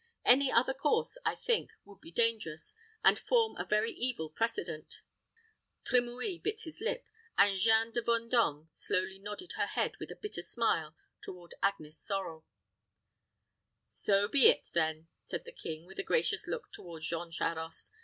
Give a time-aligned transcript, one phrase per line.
[0.25, 5.01] Any other course, I think, would be dangerous, and form a very evil precedent."
[5.85, 7.05] Trimouille bit his lip,
[7.37, 12.43] and Jeanne de Vendôme slowly nodded her head, with a bitter smile, toward Agnes Sorel.
[13.89, 17.91] "So be it, then," said the king, with a gracious look toward Jean Charost.